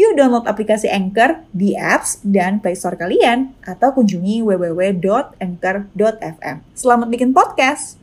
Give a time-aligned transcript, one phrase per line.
[0.00, 6.56] Yuk download aplikasi Anchor di apps dan Play Store kalian atau kunjungi www.anchor.fm.
[6.72, 8.00] Selamat bikin podcast.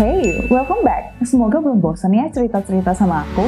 [0.00, 1.12] Hey, welcome back.
[1.28, 3.44] Semoga belum bosan ya cerita-cerita sama aku.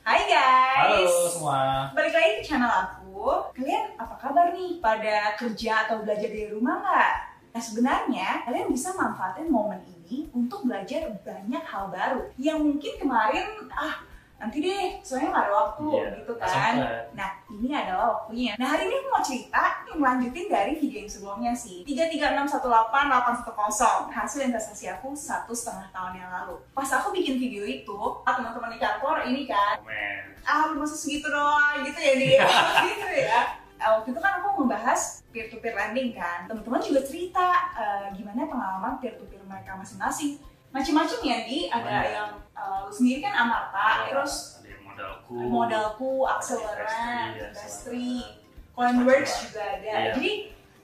[0.00, 1.12] Hai guys.
[1.12, 1.92] Halo semua.
[1.92, 3.52] Balik lagi ke channel aku.
[3.52, 4.80] Kalian apa kabar nih?
[4.80, 7.33] Pada kerja atau belajar dari rumah nggak?
[7.54, 13.46] Nah sebenarnya kalian bisa manfaatin momen ini untuk belajar banyak hal baru yang mungkin kemarin
[13.70, 14.02] ah
[14.34, 16.74] nanti deh soalnya nggak ada waktu Iya, gitu kan.
[17.14, 18.58] Nah ini adalah waktunya.
[18.58, 21.86] Nah hari ini aku mau cerita yang melanjutin dari video yang sebelumnya sih.
[21.86, 26.58] 33618810 hasil investasi aku satu setengah tahun yang lalu.
[26.74, 27.96] Pas aku bikin video itu,
[28.26, 30.34] ah, teman-teman di kantor ini kan Komen.
[30.44, 32.44] ah masa segitu doang gitu ya dia
[32.90, 37.46] gitu ya waktu itu kan aku membahas peer to peer lending kan teman-teman juga cerita
[37.74, 40.40] eh, gimana pengalaman peer to peer mereka masing-masing
[40.70, 42.04] macam-macam ya di ada Banyak.
[42.10, 45.34] yang eh, lu sendiri kan Amarta terus ada yang modalku.
[45.36, 46.58] modalku Investri,
[47.42, 48.42] Investri Accelerant.
[48.70, 50.00] Coinworks juga ada Iya.
[50.10, 50.30] jadi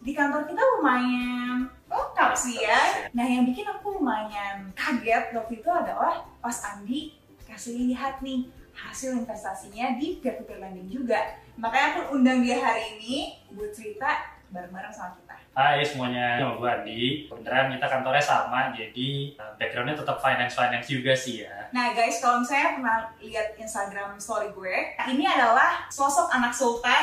[0.01, 5.69] di kantor kita lumayan lengkap sih ya Nah yang bikin aku lumayan kaget waktu itu
[5.69, 8.47] adalah pas Andi kasih lihat nih
[8.89, 11.37] hasil investasinya di peer to peer lending juga.
[11.61, 15.35] Makanya aku undang dia hari ini buat cerita bareng-bareng sama kita.
[15.51, 17.03] Hai semuanya, nama gue Andi.
[17.27, 21.71] Beneran kita kantornya sama, jadi uh, backgroundnya tetap finance-finance juga sih ya.
[21.71, 24.77] Nah guys, kalau misalnya pernah lihat Instagram story gue,
[25.11, 27.03] ini adalah sosok anak sultan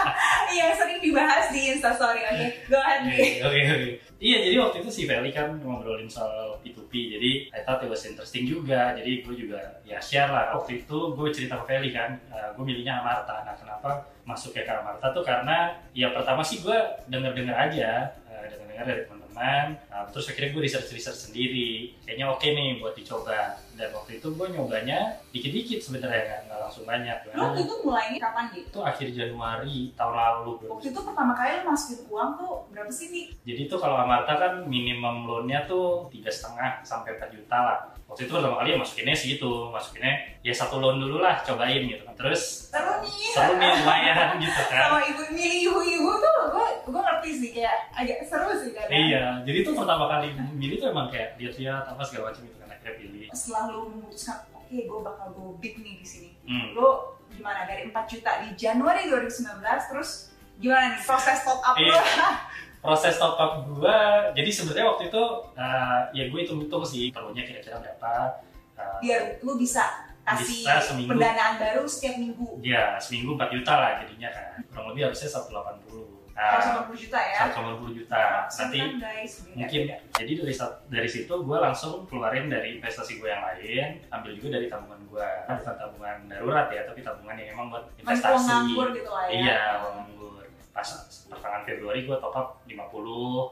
[0.58, 2.24] yang sering dibahas di Instastory.
[2.28, 3.40] Oke, go ahead nih.
[3.44, 3.88] Oke, oke.
[4.22, 8.06] Iya, jadi waktu itu si Feli kan ngobrolin soal P2P, jadi I thought it was
[8.06, 8.94] interesting juga.
[8.94, 10.54] Jadi gue juga ya share lah.
[10.54, 13.42] Waktu itu gue cerita ke Feli kan, uh, gue milihnya Amarta.
[13.42, 16.78] Nah, kenapa masuk ke Amarta tuh karena ya pertama sih gue
[17.10, 19.66] denger-denger aja, uh, denger-denger dari teman-teman.
[19.88, 21.96] Nah, terus akhirnya gue research-research sendiri.
[22.04, 23.40] Kayaknya oke nih buat dicoba.
[23.72, 24.98] Dan waktu itu gue nyobanya
[25.32, 27.16] dikit-dikit sebenarnya, nggak- nggak langsung banyak.
[27.32, 28.68] Lo waktu itu mulainya kapan gitu?
[28.68, 30.50] itu akhir Januari tahun lalu.
[30.68, 33.26] Waktu itu pertama kali lo masukin uang tuh berapa sih nih?
[33.42, 37.78] Jadi tuh kalau Amarta kan minimum loan-nya tuh tiga setengah sampai 4 juta lah.
[38.04, 40.12] Waktu itu pertama kali ya masukinnya segitu, masukinnya
[40.44, 42.12] ya satu loan dulu lah, cobain gitu kan.
[42.12, 43.32] Terus Seru nih.
[43.32, 44.80] seru nih lumayan gitu kan.
[44.84, 49.24] sama ibu milih ibu-ibu tuh gue gue ngerti sih kayak agak seru sih kadang Iya,
[49.42, 52.94] jadi tuh pertama kali milih tuh emang kayak lihat-lihat apa segala macam gitu kan akhirnya
[52.96, 53.26] pilih.
[53.30, 56.74] setelah lu memutuskan oke gue bakal go big nih di sini Hmm.
[56.74, 56.88] lu
[57.30, 60.10] gimana dari 4 juta di Januari 2019 terus
[60.56, 62.02] gimana nih proses top up lu Iya.
[62.82, 63.94] Proses top up gua,
[64.32, 65.22] jadi sebenarnya waktu itu
[65.54, 68.42] uh, ya gue hitung-hitung sih perlunya kira-kira berapa.
[68.74, 69.86] Uh, biar lu bisa
[70.20, 71.14] kasih Bisa seminggu.
[71.14, 74.66] pendanaan baru setiap minggu Ya seminggu 4 juta lah jadinya kan.
[74.66, 76.21] Kurang lebih harusnya 180.
[76.32, 76.56] Nah,
[76.88, 78.20] 180 juta ya 180 juta.
[78.48, 79.96] Nanti kan guys mungkin beda.
[80.16, 80.54] jadi dari
[80.88, 85.28] dari situ gue langsung keluarin dari investasi gue yang lain, ambil juga dari tabungan gue.
[85.44, 88.48] Bukan tabungan darurat ya, tapi tabungan yang emang buat uang investasi.
[88.48, 90.41] nganggur gitu lah ya Iya, uang nganggur.
[90.72, 90.88] Pas
[91.28, 92.72] pertengahan Februari gue top up 50,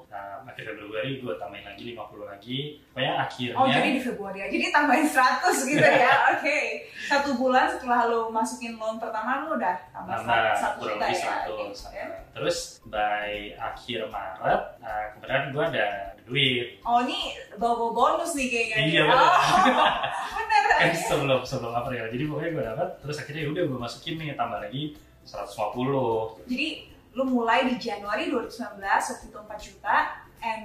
[0.09, 2.59] nah, akhir Februari gue tambahin lagi 50 lagi.
[2.97, 6.59] Pokoknya akhirnya Oh jadi di Februari aja dia tambahin 100 gitu ya Oke
[7.05, 11.37] Satu bulan setelah lu masukin loan pertama lu udah tambah nambah 1 kurang lebih ya
[11.45, 11.89] 100.
[11.93, 12.03] Oke.
[12.31, 12.59] Terus
[12.89, 15.87] by akhir Maret, nah, kebetulan gue ada
[16.25, 16.67] duit.
[16.87, 18.77] Oh ini bawa bonus nih kayaknya.
[18.87, 19.19] Iya, bener.
[19.19, 20.63] Oh, bener.
[20.81, 24.63] kan sebelum sebelum April jadi pokoknya gue dapat terus akhirnya udah gue masukin nih tambah
[24.63, 26.69] lagi 150 Jadi
[27.13, 29.97] lu mulai di Januari 2019 waktu itu 4 juta
[30.41, 30.63] and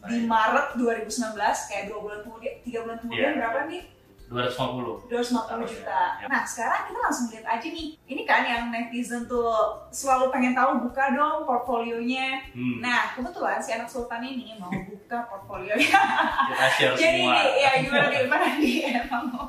[0.00, 0.24] di.
[0.24, 1.34] Maret 2019
[1.66, 3.38] kayak dua bulan kemudian tiga bulan kemudian Iya.
[3.40, 3.82] berapa nih
[4.28, 6.00] 250 250 juta.
[6.14, 6.26] Iya.
[6.28, 7.96] Nah sekarang kita langsung lihat aja nih.
[8.04, 9.48] Ini kan yang netizen tuh
[9.88, 12.44] selalu pengen tahu buka dong portfolionya.
[12.52, 16.00] hmm, Nah kebetulan si anak sultan ini mau buka portfolionya.
[16.52, 18.20] kita share Jadi semua ya gimana nih?
[18.22, 19.46] Gimana nih emang mau?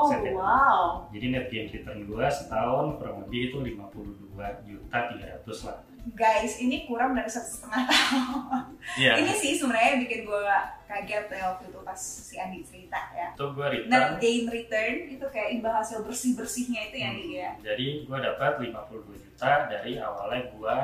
[0.00, 0.32] Oh Set ya.
[0.32, 1.04] wow.
[1.08, 4.32] jadi net gain return gue setahun kurang lebih itu 52
[4.64, 5.78] juta 300 lah
[6.10, 8.72] Guys, ini kurang dari satu setengah tahun.
[8.96, 10.42] iya Ini sih sebenarnya bikin gue
[10.86, 13.28] kaget ya waktu itu pas si Andi cerita ya.
[13.30, 17.26] itu gue return Net gain return itu kayak imbal hasil bersih bersihnya itu yang Hmm,
[17.26, 17.48] dia.
[17.60, 20.76] jadi gue dapat 52 juta dari awalnya gue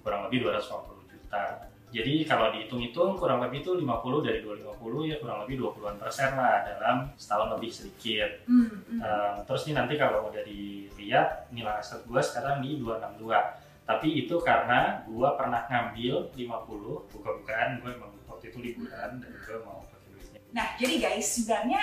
[0.00, 1.42] kurang lebih 250 juta
[1.90, 6.62] Jadi kalau dihitung-hitung kurang lebih itu 50 dari 250 ya kurang lebih 20-an persen lah
[6.62, 8.30] dalam setahun lebih sedikit.
[8.46, 9.00] Hmm, hmm.
[9.02, 13.26] Um, terus nih nanti kalau udah dilihat nilai aset gue sekarang di 262.
[13.90, 19.58] Tapi itu karena gue pernah ngambil 50, buka-bukaan gue emang waktu itu liburan dan gue
[19.66, 20.40] mau pakai duitnya.
[20.54, 21.82] Nah, jadi guys, sebenarnya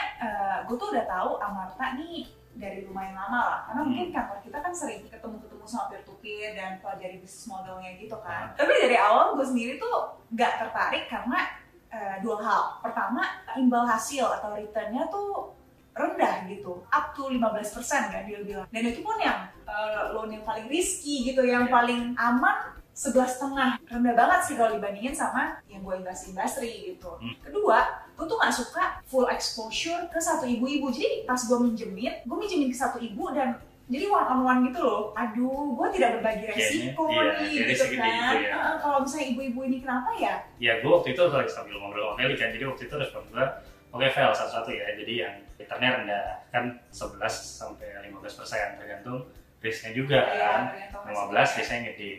[0.63, 3.59] gue tuh udah tahu Amarta nih dari lumayan lama lah.
[3.63, 3.89] Karena Hmm.
[3.89, 8.13] mungkin kantor kita kan sering ketemu-ketemu sama peer to peer dan pelajari bisnis modelnya gitu
[8.13, 8.25] Hmm.
[8.25, 8.45] kan.
[8.53, 9.95] Tapi dari awal gue sendiri tuh
[10.29, 11.39] nggak tertarik karena
[11.87, 12.63] eh, dua hal.
[12.83, 13.23] Pertama,
[13.55, 15.55] imbal hasil atau returnnya tuh
[15.95, 18.67] rendah gitu, up to 15% kan dia bilang.
[18.67, 21.71] Dan itu pun yang eh, loan yang paling risky gitu, yang Iya.
[21.71, 27.13] paling aman sebelas setengah rendah banget sih kalau dibandingin sama yang gue invest industri gitu.
[27.21, 27.37] Hmm.
[27.45, 27.85] Kedua,
[28.17, 30.89] gue tuh nggak suka full exposure ke satu ibu-ibu.
[30.89, 33.53] Jadi pas gue minjemin, gue minjemin ke satu ibu dan
[33.85, 35.13] jadi one on one gitu loh.
[35.13, 37.93] Aduh, gue tidak berbagi Kayaknya, resiko iya, nih kayaknya gitu kan.
[37.93, 38.51] itu ya.
[38.57, 40.33] Heeh, kalau misalnya ibu-ibu ini kenapa ya?
[40.57, 43.45] Ya gue waktu itu lagi sambil ngobrol sama Feli kan, jadi waktu itu respon gue
[43.93, 49.21] oke Vel satu-satu ya, jadi yang returnnya rendah kan 11 sampai 15 persen tergantung
[49.61, 50.61] risknya juga kan.
[50.73, 51.53] Iya, tergantung 15 resikonya.
[51.61, 52.11] biasanya gede.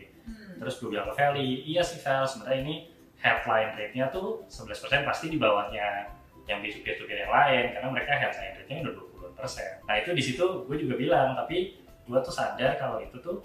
[0.59, 2.75] Terus gue bilang ke Feli, iya sih Vel, sebenarnya ini
[3.19, 6.11] headline rate-nya tuh 11% pasti di bawahnya
[6.47, 8.93] yang di peer-to-peer yang lain, karena mereka headline rate-nya udah
[9.31, 9.71] 20 persen.
[9.87, 13.39] Nah itu di situ gue juga bilang, tapi gue tuh sadar kalau itu tuh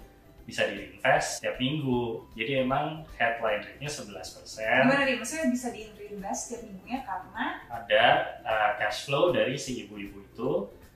[0.45, 2.21] bisa di-invest setiap minggu.
[2.37, 4.77] Jadi emang headline rate-nya 11 persen.
[4.85, 5.15] Gimana nih?
[5.17, 8.05] Maksudnya bisa di reinvest setiap minggunya karena Ada
[8.45, 10.51] uh, cash flow dari si ibu-ibu itu.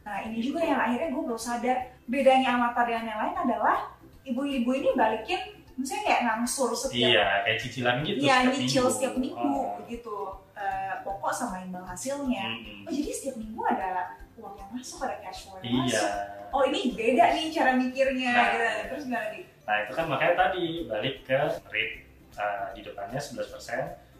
[0.05, 3.77] Nah ini juga yang akhirnya gue baru sadar bedanya Amarta dengan yang lain adalah
[4.25, 8.91] ibu-ibu ini balikin misalnya kayak ngangsur setiap Iya, kayak cicilan gitu Iya, setiap nyicil minggu.
[8.91, 9.79] setiap minggu Oh.
[9.87, 10.17] gitu.
[10.53, 12.43] Eh, pokok sama imbal hasilnya.
[12.45, 12.83] Mm-mm.
[12.83, 13.89] Oh jadi setiap minggu ada
[14.35, 15.95] uang yang masuk, ada cash flow yang Iya.
[15.95, 16.11] masuk.
[16.49, 18.31] Oh ini beda nih cara mikirnya.
[18.31, 18.45] Nah.
[18.45, 18.65] gitu.
[18.91, 19.43] Terus gimana nih?
[19.63, 21.95] Nah itu kan makanya tadi balik ke rate
[22.35, 23.47] uh, di depannya 11%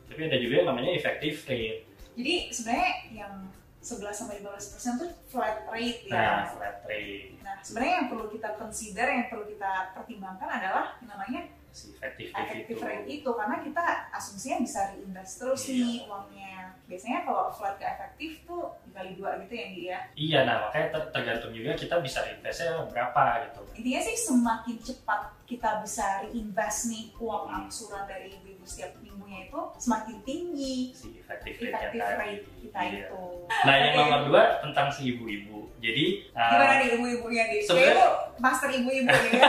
[0.05, 1.85] tapi ada juga yang namanya effective rate.
[2.13, 3.33] Jadi sebenarnya yang
[3.79, 6.19] 11 sampai 15 persen tuh flat rate ya.
[6.19, 11.47] Nah flat rate Nah sebenarnya yang perlu kita consider, yang perlu kita pertimbangkan adalah namanya
[11.69, 12.33] si effective rate itu.
[12.35, 15.75] effective rate itu karena kita asumsinya bisa reinvest terus Iya.
[15.79, 16.55] nih uangnya.
[16.89, 19.97] Biasanya kalau flat ke efektif tuh dikali dua gitu ya dia.
[20.11, 23.61] Iya, nah makanya ter- tergantung juga kita bisa investnya berapa gitu.
[23.75, 29.59] Intinya sih semakin cepat kita bisa reinvest nih uang angsuran dari ibu-ibu setiap minggunya itu
[29.77, 32.17] semakin tinggi Si effective effective tadi.
[32.19, 32.89] rate kita Iya.
[33.05, 33.23] itu.
[33.47, 35.69] Nah yang nomor dua tentang si ibu-ibu.
[35.79, 37.61] Jadi uh, Gimana nih ibu-ibunya nih?
[37.61, 39.31] sebenarnya- master ibu-ibu nih.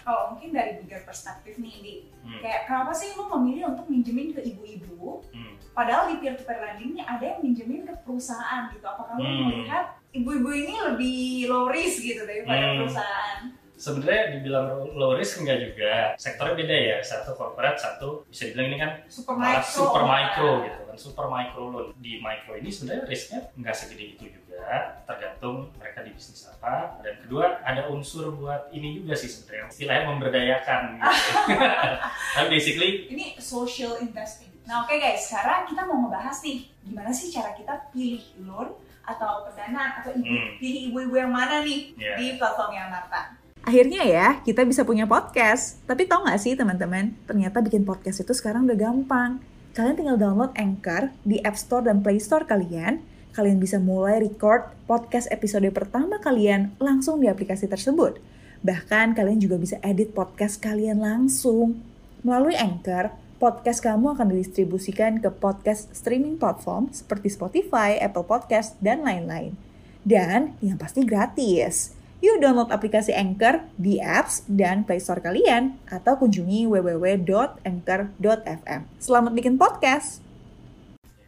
[0.00, 1.92] Kalau mungkin dari bigger perspektif nih, di
[2.22, 5.20] hmm, kayak kenapa sih lu memilih untuk minjemin ke ibu-ibu?
[5.28, 8.82] hmm, Padahal di peer-to-peer lending ini ada yang minjemin ke perusahaan gitu.
[8.82, 9.62] Apakah lu Hmm.
[9.62, 12.76] melihat ibu-ibu ini lebih low risk gitu daripada Hmm.
[12.82, 13.40] perusahaan?
[13.78, 16.18] sebenarnya dibilang low risk enggak juga.
[16.18, 16.98] Sektornya beda ya.
[16.98, 19.62] Satu corporate, satu bisa dibilang ini kan Super micro.
[19.62, 20.10] super kan?
[20.10, 24.66] micro gitu kan super micro loan di micro ini sebenarnya risknya nggak segede itu juga
[25.06, 30.04] tergantung mereka di bisnis apa dan kedua ada unsur buat ini juga sih sebenarnya istilahnya
[30.10, 31.30] memberdayakan gitu
[32.34, 34.47] tapi basically Ini social investing.
[34.68, 38.68] Nah oke guys, sekarang kita mau ngebahas nih gimana sih cara kita pilih loan
[39.00, 40.60] atau pendanaan atau ibu, Hmm.
[40.60, 43.32] pilih ibu-ibu yang mana nih ya di platformnya Marta.
[43.64, 45.80] Akhirnya ya, kita bisa punya podcast.
[45.88, 49.40] Tapi tau gak sih teman-teman, ternyata bikin podcast itu sekarang udah gampang.
[49.72, 53.00] Kalian tinggal download Anchor di App Store dan Play Store kalian.
[53.32, 58.20] Kalian bisa mulai record podcast episode pertama kalian langsung di aplikasi tersebut.
[58.60, 61.80] Bahkan kalian juga bisa edit podcast kalian langsung.
[62.20, 69.06] Melalui Anchor, podcast kamu akan didistribusikan ke podcast streaming platform seperti Spotify, Apple Podcast, dan
[69.06, 69.54] lain-lain.
[70.02, 71.94] Dan yang pasti gratis.
[72.18, 78.80] Yuk download aplikasi Anchor di apps dan Play Store kalian atau kunjungi www.anchor.fm.
[78.98, 80.18] Selamat bikin podcast.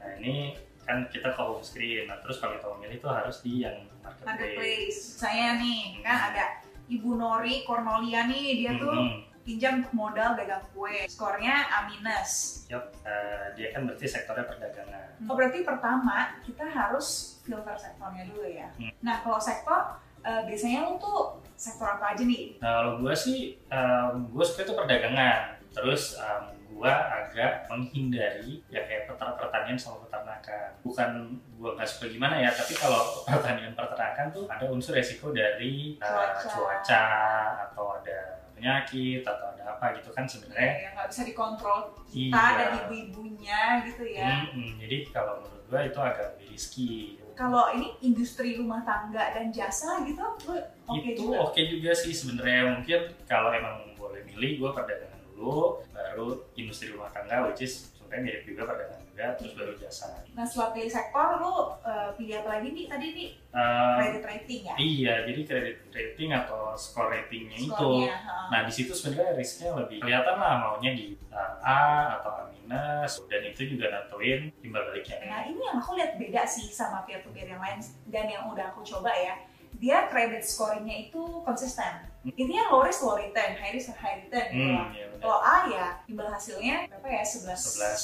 [0.02, 3.62] nah ini kan kita ke home screen nah terus kalau kita memilih itu harus di
[3.62, 5.22] yang marketplace, Marketplace.
[5.22, 6.58] Saya nih kan ada
[6.90, 11.10] Ibu Nori Cornolia nih dia tuh Hmm, pinjam modal dagang kue.
[11.10, 12.62] Skornya A minus.
[12.70, 12.86] yup.
[13.02, 18.70] Eh, dia kan berarti sektornya perdagangan Oh berarti pertama kita harus filter sektornya dulu ya.
[18.78, 18.94] Hmm.
[19.02, 22.56] Nah kalau sektor eh, biasanya lu tuh sektor apa aja nih?
[22.62, 23.58] Nah, kalau gue sih,
[24.32, 25.60] gue suka itu perdagangan.
[25.76, 26.16] Terus
[26.70, 30.72] gue agak menghindari ya kayak peter- pertanian sama peternakan.
[30.80, 31.08] Bukan
[31.60, 36.08] gue nggak suka gimana ya, tapi kalau pertanian peternakan tuh ada unsur resiko dari uh,
[36.08, 36.48] Cuaca.
[36.48, 37.04] cuaca
[37.68, 40.72] atau ada penyakit atau ada apa gitu kan sebenarnya.
[40.84, 42.52] yang nggak bisa dikontrol kita Iya.
[42.54, 44.44] dan ibu-ibunya gitu ya.
[44.44, 44.76] Mm-mm.
[44.76, 46.92] jadi kalau menurut gue itu agak lebih risky.
[47.32, 50.20] Kalau ini industri rumah tangga dan jasa gitu,
[50.84, 56.26] oke itu oke juga sih sebenarnya mungkin kalau emang boleh milih gue perdagangan dulu, baru
[56.52, 60.06] industri rumah tangga, which is sebenarnya mirip juga perdagangan juga, terus baru jasa.
[60.34, 61.54] Nah setelah pilih sektor, lu
[61.86, 63.30] uh, pilih apa lagi nih tadi nih?
[63.54, 64.74] Uh, Credit rating ya?
[64.74, 67.70] Iya, jadi credit rating atau score ratingnya itu.
[67.70, 68.50] Skornya, ha.
[68.50, 71.82] Nah di situ sebenarnya risknya lebih kelihatan lah maunya di uh, A
[72.18, 75.22] atau A minus, dan itu juga nentuin timbal baliknya.
[75.30, 77.78] Nah ini yang aku lihat beda sih sama peer to peer yang lain
[78.10, 79.38] dan yang udah aku coba ya.
[79.80, 82.04] Dia credit scoringnya itu konsisten.
[82.20, 84.76] Intinya low risk low return, high risk high return gitu.
[84.76, 85.20] Hmm, iya benar.
[85.24, 87.56] Kalau A ya imbal hasilnya berapa ya 11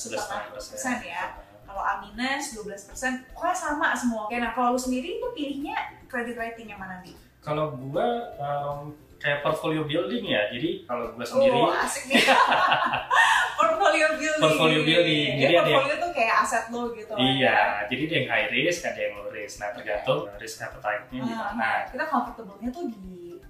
[0.08, 0.16] 11
[0.56, 1.22] 11 persen ya.
[1.68, 4.24] Kalau A minus 12 persen, pokoknya sama semua.
[4.24, 5.76] Oke, nah kalau lu sendiri tuh pilihnya
[6.08, 7.12] credit rating yang mana nih?
[7.44, 12.24] Kalau gua um, kayak portfolio building ya, jadi kalau gua sendiri Oh asik nih.
[13.56, 14.42] portfolio building.
[14.42, 15.30] Portfolio building.
[15.32, 17.18] Jadi, Jadi ada yang- portfolio tuh kayak aset lo gitu lah.
[17.18, 17.26] ya.
[17.26, 19.56] Iya, jadi ada yang high risk, ada yang low risk.
[19.58, 23.04] Nah, tergantung risk appetite-nya di Ah, mana, nah, kita comfortable-nya tuh di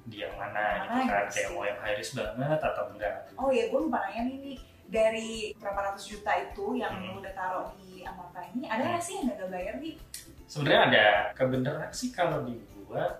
[0.07, 1.23] di yang mana gitu Mana kan.
[1.25, 3.15] gitu Kayak mau yang high risk banget atau enggak.
[3.35, 7.19] Oh ya, gue lupa nanya nih, nih dari berapa ratus juta itu yang Hmm.
[7.19, 9.99] udah taruh di Amarta ini, ada nggak sih yang gagal bayar nih?
[10.47, 13.19] Sebenarnya ada kebenaran sih kalau di gua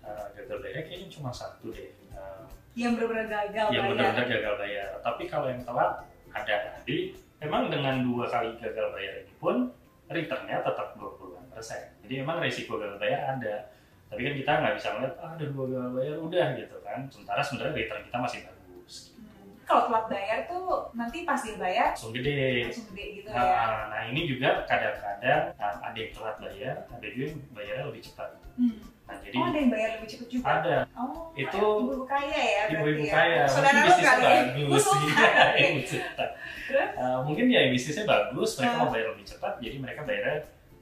[0.00, 1.90] uh, gagal bayar kayaknya cuma satu deh.
[2.08, 4.88] Uh, Yang benar-benar gagal yang benar-benar gagal bayar.
[5.02, 6.56] Tapi kalau yang telat ada.
[6.82, 9.70] Jadi memang dengan dua kali gagal bayar ini pun
[10.08, 11.82] returnnya tetap 20 persen.
[12.06, 13.56] Jadi memang resiko gagal bayar ada.
[14.08, 16.98] Tapi kan kita nggak bisa ngeliat ah, ada dua gagal bayar udah gitu kan.
[17.12, 18.94] Sementara sebenarnya return kita masih bagus.
[19.14, 19.52] Hmm.
[19.68, 20.64] Kalau telat bayar tuh
[20.96, 22.72] nanti pas dia bayar Langsung gede.
[22.72, 23.36] langsung gede gitu ya.
[23.36, 28.02] Nah, nah ini juga kadang-kadang nah, ada yang telat bayar, ada juga yang bayarnya lebih
[28.08, 28.30] cepat.
[28.56, 28.80] Hmm.
[29.08, 30.44] Nah jadi Oh ada yang bayar lebih cepet juga.
[30.54, 33.12] ada Oh, Itu- ibu-ibu kaya ya ibu-ibu ya.
[33.14, 34.40] kaya, Saudara lu kali ya.
[34.44, 34.84] bagus.
[35.64, 35.80] Ibu.
[36.68, 36.90] Terus?
[36.92, 38.78] Uh, mungkin ya bisnisnya bagus, mereka Ah.
[38.78, 40.36] mau bayar lebih cepat, jadi mereka bayarnya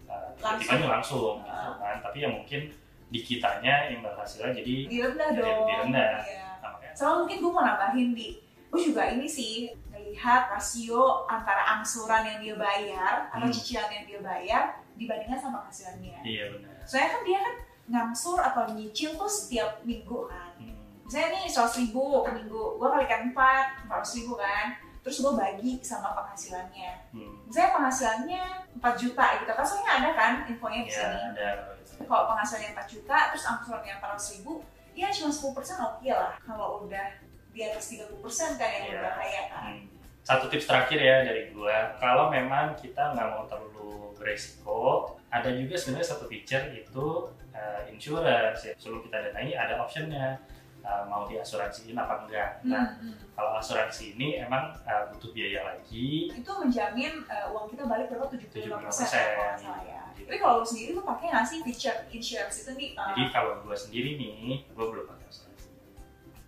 [0.06, 0.83] uh, Langsung.
[0.85, 1.78] langsung, gitu Ah.
[1.78, 1.97] kan.
[2.02, 2.61] Tapi ya mungkin
[3.06, 5.59] di kitanya imbal hasilnya jadi Di rendah Jadi dong.
[5.62, 6.12] lebih rendah.
[6.21, 6.42] Iya.
[6.59, 8.28] nah, makanya Sama mungkin gue mau nambahin di
[8.66, 9.54] gue juga ini sih
[9.88, 13.54] melihat rasio antara angsuran yang dia bayar atau Hmm.
[13.54, 16.18] cicilan yang dia bayar dibandingkan sama penghasilannya.
[16.21, 16.75] iya benar.
[16.83, 17.54] Soalnya kan dia kan
[17.87, 20.50] ngangsur atau nyicil tuh setiap minggu kan.
[20.59, 20.75] Hmm.
[21.05, 24.66] Misalnya nih 100 ribu per minggu, gue kalikan 4, 400 ribu kan.
[25.00, 26.90] Terus gue bagi sama penghasilannya.
[27.14, 27.35] Hmm.
[27.47, 28.43] Misalnya penghasilannya
[28.76, 31.19] 4 juta gitu kan, soalnya ada kan infonya di Ya, sini.
[31.33, 31.49] ada.
[32.02, 34.52] Kalau penghasilannya 4 juta, terus angsurannya 400 ribu,
[34.93, 36.33] ya cuma 10% oke lah.
[36.40, 37.07] Kalau udah
[37.55, 38.21] di atas 30%
[38.57, 38.93] kan yang Iya.
[38.93, 39.62] berbahaya kan.
[39.73, 39.85] Hmm.
[40.26, 44.81] Satu tips terakhir ya dari gua, kalau memang kita nggak mau terlalu beresiko,
[45.28, 47.06] ada juga sebenarnya satu feature itu
[47.52, 48.73] uh, insurance ya.
[48.76, 50.38] Sebelum kita danai ada optionnya
[50.80, 52.50] uh, mau diasuransiin apa enggak.
[52.62, 53.35] Nah, Hmm, hmm.
[53.35, 56.30] kalau asuransi ini emang uh, butuh biaya lagi.
[56.30, 58.62] Itu menjamin uh, uang kita balik berapa 75% 75%.
[58.62, 60.02] ya, kalau nggak salah ya.
[60.16, 62.90] Tapi kalau lu sendiri lu pakai nggak sih feature insurance itu nih?
[62.95, 65.68] Uh, Jadi kalau gua sendiri nih, gua belum pakai asuransi.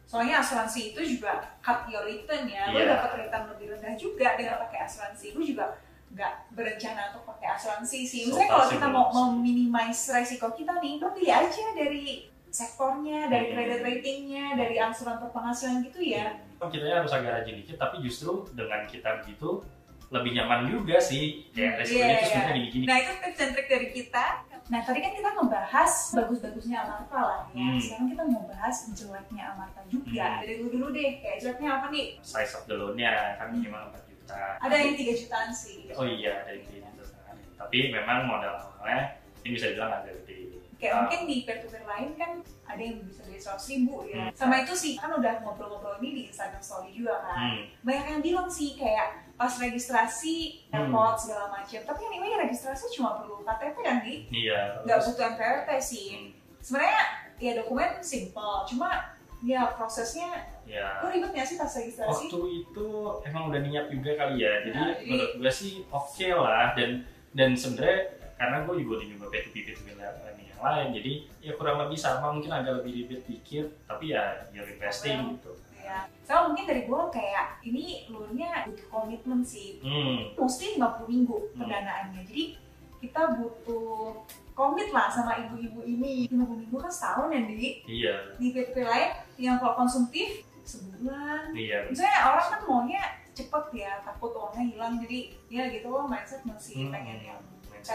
[0.09, 2.73] soalnya asuransi itu juga cut your return ya.
[2.73, 2.97] Lu Iya.
[2.97, 5.37] dapat return lebih rendah juga dengan pakai asuransi.
[5.37, 5.77] Lu juga
[6.09, 8.21] nggak berencana untuk pakai asuransi sih.
[8.27, 9.19] Misalnya So kalau kita mau sih.
[9.31, 13.55] meminimize resiko kita nih, lu pilih aja dari sektornya, dari Hmm.
[13.55, 16.33] credit ratingnya, dari angsuran penghasilan gitu ya.
[16.57, 16.67] Hmm.
[16.67, 19.61] Kita harus agak rajin dikit, tapi justru dengan kita begitu
[20.09, 21.45] lebih nyaman juga sih.
[21.53, 22.25] Iya, Kayak resikonya itu iya.
[22.25, 22.85] sebenarnya gini-gini.
[22.89, 24.27] Nah itu tips dan trik dari kita.
[24.69, 27.61] Nah tadi kan kita ngebahas bagus-bagusnya Amarta lah ya.
[27.63, 27.77] Hmm.
[27.79, 30.27] Sekarang kita mau bahas jeleknya Amarta juga.
[30.27, 30.41] Hmm.
[30.41, 32.07] Dari dulu dulu deh, kayak jeleknya apa nih?
[32.21, 34.61] Size of the loan-nya kan minimal 4 juta.
[34.61, 35.89] Ada yang 3 jutaan sih.
[35.97, 37.37] Oh iya, ada yang terus kan.
[37.57, 40.61] Tapi memang modal awalnya ini bisa bilang agak gede.
[40.79, 44.07] Kayak Ah, mungkin di peer to peer lain kan ada yang bisa dari 100 ribu
[44.07, 44.17] ya.
[44.23, 44.31] Hmm.
[44.31, 47.35] Sama itu sih kan udah ngobrol-ngobrol ini di Instagram story juga kan.
[47.35, 50.87] Hmm, Banyak yang bilang sih kayak pas registrasi Hmm.
[50.87, 51.81] airport segala macam.
[51.83, 54.79] Tapi anyway registrasi cuma perlu KTP kan di iya.
[54.87, 56.07] nggak butuh NPWP sih.
[56.15, 56.31] hmm,
[56.63, 57.03] Sebenarnya
[57.39, 60.29] ya dokumen simple, cuma ya prosesnya
[60.65, 60.99] ya.
[61.01, 62.09] lu ribet nggak sih pas registrasi?
[62.27, 62.89] Waktu itu
[63.23, 64.53] emang udah niat juga kali ya.
[64.65, 66.91] Jadi Nah, menurut gue sih oke lah dan
[67.31, 67.99] dan sebenarnya
[68.35, 70.03] karena gue juga udah nyoba P2P P2P ini
[70.49, 74.67] yang lain jadi ya kurang lebih sama mungkin agak lebih ribet dikit tapi ya you're
[74.67, 76.05] investing gitu Ya.
[76.21, 79.81] So mungkin dari gue kayak ini loan-nya butuh komitmen sih.
[79.81, 81.65] hmm Mostly 50 minggu Hmm.
[81.65, 82.29] pendanaannya.
[82.29, 82.61] Jadi
[83.01, 84.21] kita butuh
[84.53, 86.29] komit lah sama ibu-ibu ini.
[86.29, 87.69] 50 minggu kan setahun ya, Di.
[87.89, 91.55] iya Di PP lain yang kalau konsumtif sebulan.
[91.55, 94.95] iya Misalnya orang kan maunya cepet ya, takut uangnya hilang.
[94.99, 96.93] Jadi ya gitu loh mindset masih Hmm.
[96.93, 97.41] pengen yang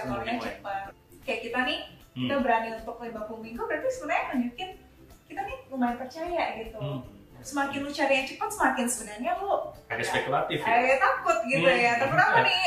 [0.07, 0.39] mulai.
[0.39, 0.85] cepet.
[1.21, 1.79] Kayak kita nih,
[2.13, 2.21] Hmm.
[2.23, 4.69] kita berani untuk 50 minggu berarti sebenarnya nunjukin
[5.25, 6.77] kita nih lumayan percaya gitu.
[6.77, 7.01] Hmm.
[7.39, 9.51] Semakin lu cari yang cepat, semakin sebenarnya lu
[9.85, 11.75] agak spekulatif ya agak takut gitu Hmm.
[11.77, 11.91] ya.
[11.97, 12.61] Takut apa nih?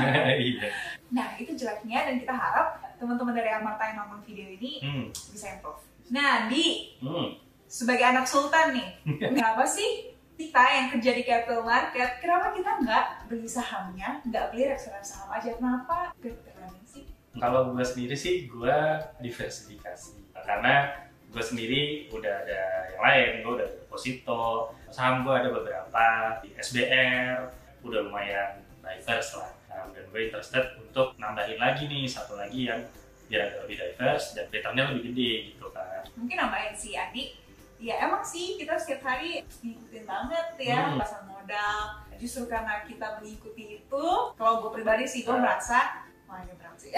[0.48, 0.68] iya
[1.10, 5.46] Nah itu jeleknya dan kita harap teman-teman dari Amarta yang nonton video ini hmm bisa
[5.52, 5.78] improve.
[6.08, 12.18] Nah di hmm sebagai anak sultan nih, kenapa sih kita yang kerja di capital market,
[12.18, 15.50] kenapa kita nggak beli sahamnya, nggak beli reksadana saham aja?
[15.54, 17.04] Kenapa cryptocurrency sih?
[17.38, 18.78] Kalau gue sendiri sih, gue
[19.22, 20.34] diversifikasi.
[20.42, 22.62] Karena gue sendiri udah ada
[22.94, 26.06] yang lain, gue udah ada deposito, saham gue ada beberapa,
[26.42, 27.50] di SBR,
[27.82, 29.50] udah lumayan diverse lah.
[29.70, 32.82] Nah, dan gue interested untuk nambahin lagi nih, satu lagi yang
[33.26, 36.06] biar agak lebih diverse dan returnnya lebih gede gitu kan.
[36.14, 37.34] Mungkin nambahin si Adi,
[37.84, 40.96] ya emang sih kita setiap hari ngikutin banget ya Hmm.
[40.96, 42.00] pasar modal.
[42.14, 45.36] Justru karena kita mengikuti itu, kalau gue pribadi sih gue Ah.
[45.38, 46.88] merasa wah ini berat sih.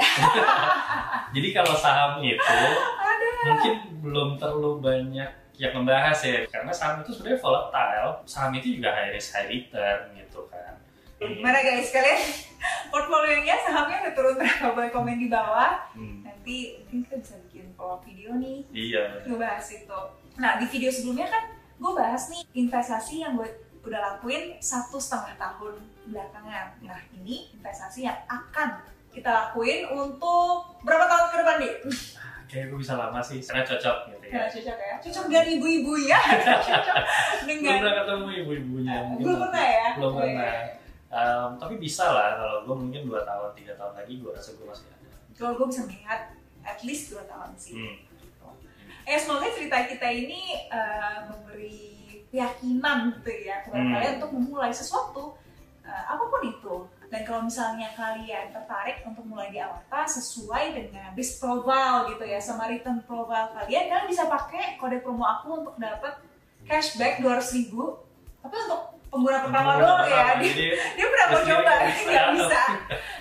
[1.34, 3.28] Jadi kalau saham itu Ada.
[3.44, 8.92] mungkin belum terlalu banyak yang membahas ya karena saham itu sebenarnya volatile saham itu juga
[8.92, 10.76] high risk high return gitu kan
[11.16, 12.20] Gimana guys, kalian
[12.92, 14.68] portfolionya sahamnya udah turun berapa?
[14.70, 15.88] Boleh komen di bawah.
[15.90, 20.00] Hmm, Nanti mungkin kita bisa bikin follow video nih iya ngebahas itu.
[20.36, 21.44] Nah di video sebelumnya kan
[21.76, 23.48] gue bahas nih investasi yang gue
[23.84, 25.78] udah lakuin satu setengah tahun
[26.10, 26.76] belakangan.
[26.82, 28.80] Nah ini investasi yang akan
[29.12, 31.74] kita lakuin untuk berapa tahun ke depan nih?
[32.46, 35.92] kayak gue bisa lama sih karena cocok gitu ya Karena cocok ya, cocok dengan ibu-ibu
[35.98, 36.96] ya, cocok
[37.42, 39.88] belum dengan pernah ketemu ibu-ibunya belum pernah ya?
[39.98, 40.54] belum pernah.
[41.06, 44.62] Em, tapi bisa lah kalau gue mungkin dua tahun tiga tahun lagi gue rasa gue
[44.62, 46.20] masih ada Kalau gue bisa melihat
[46.66, 47.74] at least 2 tahun sih.
[47.78, 47.96] hmm.
[49.06, 51.80] Ya semoga cerita kita ini eh, memberi
[52.28, 53.92] keyakinan gitu ya kepada Hmm.
[53.92, 55.34] kalian untuk memulai sesuatu
[55.80, 56.76] eh, apa pun itu.
[57.06, 62.36] Dan kalau misalnya kalian tertarik untuk mulai di Awarta sesuai dengan risk profile gitu ya
[62.36, 66.18] sama return profile kalian, kalian bisa pakai kode promo aku untuk dapat
[66.62, 67.94] cashback 200 ribu.
[68.42, 70.64] Tapi untuk pengguna pertama doang ya, dia, jadi
[70.98, 72.60] dia pernah mau coba, dia nggak bisa.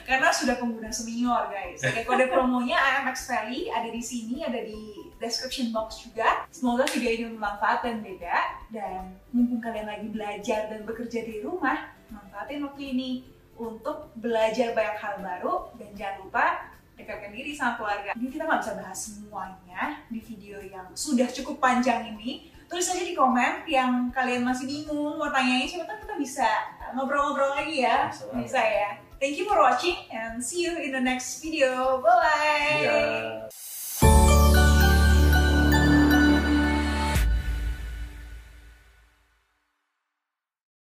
[0.01, 1.81] karena sudah pengguna senior guys.
[1.81, 6.47] Oke, kode promonya IMX Valley ada di sini, ada di description box juga.
[6.51, 8.37] Semoga video ini bermanfaat dan beda.
[8.71, 13.09] Dan mumpung kalian lagi belajar dan bekerja di rumah, manfaatin waktu ini
[13.55, 16.45] untuk belajar banyak hal baru dan jangan lupa
[16.95, 18.11] dekatkan diri sama keluarga.
[18.15, 22.51] Ini kita nggak bisa bahas semuanya di video yang sudah cukup panjang ini.
[22.65, 26.49] Tulis aja di komen yang kalian masih bingung mau tanyain siapa tahu kita bisa
[26.97, 28.09] ngobrol-ngobrol lagi ya.
[28.09, 28.25] Bisa.
[28.33, 28.89] Bisa ya.
[29.15, 32.01] Thank you for watching and see you in the next video.
[32.03, 32.79] Bye bye.
[32.83, 33.74] Iya.